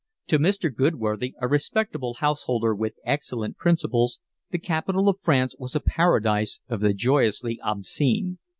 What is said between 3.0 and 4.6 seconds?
excellent principles, the